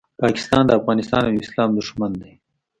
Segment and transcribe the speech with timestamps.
[0.21, 2.33] پاکستان د افغانستان او اسلام دوښمن دی